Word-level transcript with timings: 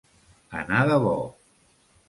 Anar 0.61 0.81
de 0.93 0.97
bo. 1.05 1.15